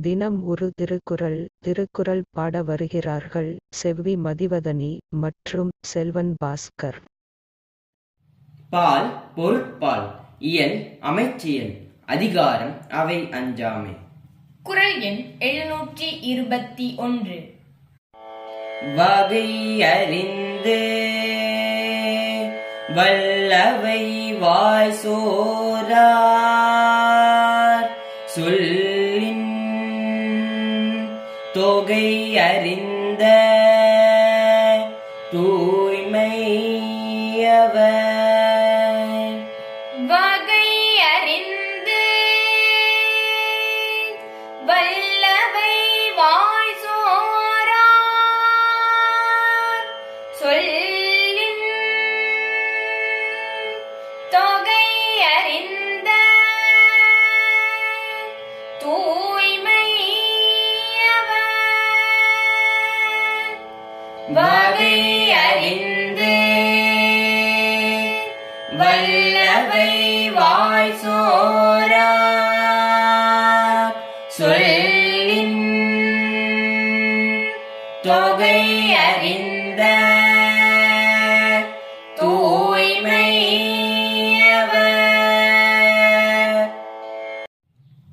[0.00, 6.98] தினம் ஒரு திருக்குறள் திருக்குறள் பாட வருகிறார்கள் செவ்வி மதிவதனி மற்றும் செல்வன் பாஸ்கர்.
[8.70, 11.72] பால் பொருட்பால் இயல் அமைச்சியல்
[12.06, 13.96] அதிகாரம் அவை அஞ்சாமை.
[14.62, 17.54] குரல் எண் எழுநூற்றி இருபத்தி ஒன்று.
[18.96, 20.78] வகை அறிந்து
[22.94, 26.48] வல்லவை வாய் சோரார்
[31.90, 33.24] தொகை அறிந்த
[38.02, 39.38] தூய்மையவர்
[40.10, 40.68] வகை
[41.08, 41.59] அறிந்த
[64.70, 64.96] தூய்மையவர்
[65.46, 66.34] அறிந்து
[68.80, 69.88] வல்லவை
[70.30, 72.10] வாய் சோரா
[74.28, 75.58] சொல்லின்
[78.02, 78.62] தொகை
[78.94, 79.82] அறிந்த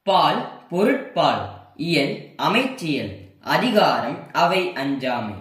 [0.04, 5.36] பால் பொருட்பால் இயல் அமைச்சியல் அதிகாரம் அவை அஞ்சாமை.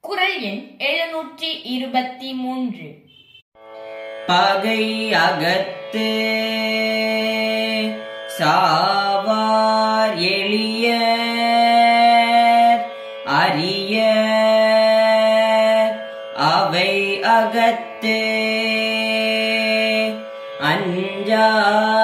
[0.00, 3.04] குரல் எண் எழுநூற்றி இருபத்தி மூன்று.
[4.26, 5.74] பகை அகத்து.
[8.38, 11.04] சாவார் எளிய
[13.24, 14.12] அரிய
[16.36, 18.44] அவை அகத்து.
[20.60, 21.95] அஞ்சா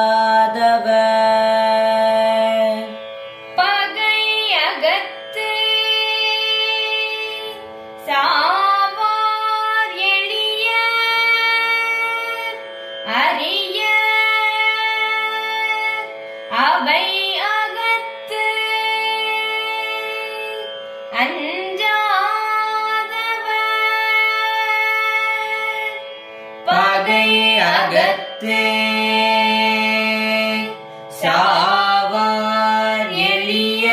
[31.23, 33.87] சாவார் எளிய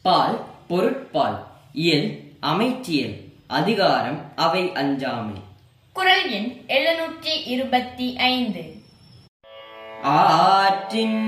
[0.03, 3.17] பால் பொருட்பால் இயல் அமைச்சியல்
[3.47, 5.41] அதிகாரம் அவை அஞ்சாமை.
[5.93, 8.83] குரல் எண் எழுநூற்றி இருபத்தி ஐந்து.
[10.13, 11.21] ஆற்றின்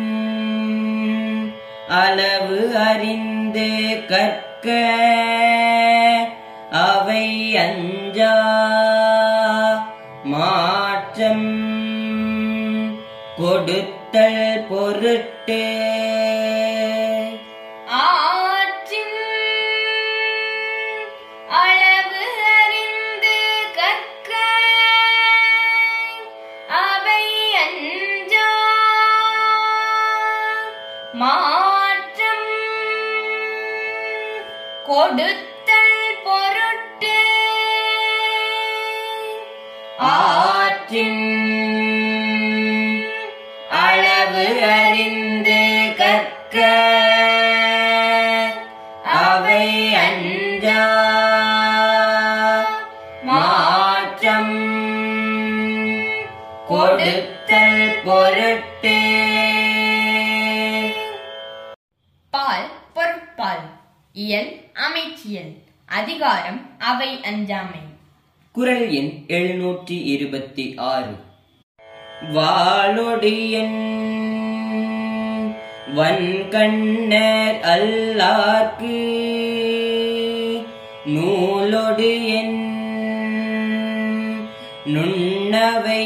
[1.96, 3.68] அளவு அறிந்து
[4.08, 4.66] கற்க
[6.82, 7.24] அவை
[7.56, 8.34] அஞ்சா
[10.24, 11.48] மாற்றம்
[13.36, 15.60] கொடுத்தல் பொருட்டு
[35.08, 37.18] கொடுத்தல் பொருட்டு
[40.06, 41.22] ஆற்றின்
[43.80, 45.15] அளவு அறிந்து
[65.96, 67.82] அதிகாரம் அவை அஞ்சாமை.
[68.52, 71.14] குரல் எண் எழுநூற்றி இருபத்தி ஆறு.
[72.34, 73.78] வாளொடியன்
[75.96, 78.98] வன்கண்ணர் அல்லார்க்கு
[81.06, 82.12] நூலொடு
[84.86, 86.04] நுண்ணவை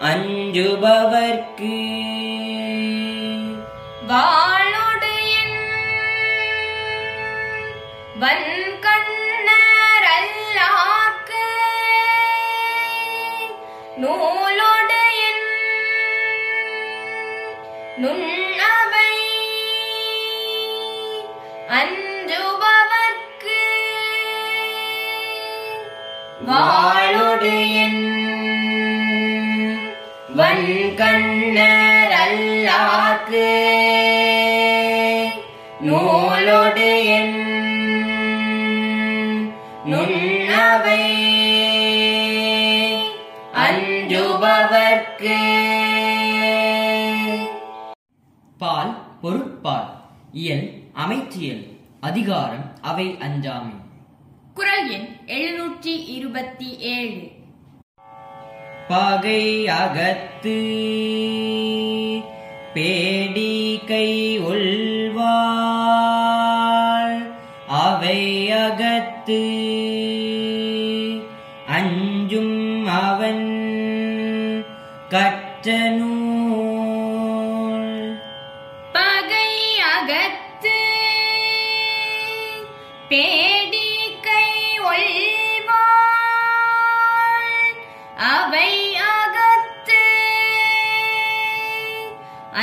[0.00, 1.77] அஞ்சுபவர்க்கு
[8.20, 10.06] வன்கண்ணர்
[13.96, 15.02] நூலோடு
[18.02, 19.12] நுண்ணவை
[21.78, 23.60] அஞ்சுபவர்க்கு.
[26.48, 27.54] வாளொடு
[27.84, 28.02] என்
[30.38, 33.48] வன்கண்ணர் அல்லாக்கு
[35.80, 37.37] நூலொடு என்
[48.58, 49.90] பால் பொருட்பால்
[50.32, 51.76] இயல் அமைச்சியல்.
[52.00, 53.74] அதிகாரம் அவை அஞ்சாமை.
[54.54, 57.30] குரல் எண் எழுநூற்றி இருபத்தி ஏழு.
[58.88, 60.60] பகை அகத்து.
[62.74, 65.16] பேடி கை உள்வாள்.
[67.68, 69.67] அவை அகத்து.
[75.10, 77.86] கற்ற நூல்
[78.92, 79.48] பகை
[79.90, 80.74] அகத்து
[83.10, 83.88] பேடி
[84.26, 84.48] கை
[84.90, 85.78] ஒள்வாள்
[88.30, 88.70] அவை
[89.12, 90.02] அகத்து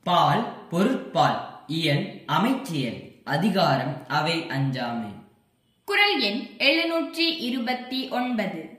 [0.05, 5.21] பால் பொருட்பால் இயல் அமைச்சியல் அதிகாரம் அவை அஞ்சாமை.
[5.85, 8.72] குரல் எண் எழுநூற்றி இருபத்தி ஒன்பது.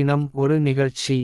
[0.00, 1.16] தினம் ஒரு நிகழ்ச்சி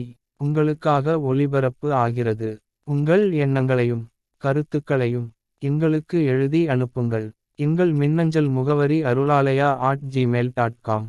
[0.43, 2.49] உங்களுக்காக ஒளிபரப்பு ஆகிறது.
[2.87, 4.03] உங்கள் எண்ணங்களையும்
[4.41, 5.25] கருத்துக்களையும்
[5.61, 7.25] எங்களுக்கு எழுதி அனுப்புங்கள்.
[7.55, 11.07] எங்கள் மின்னஞ்சல் முகவரி Arulalaya at Gmail dot com